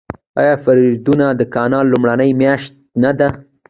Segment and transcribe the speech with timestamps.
[0.41, 2.71] آیا فروردین د کال لومړۍ میاشت
[3.03, 3.27] نه ده؟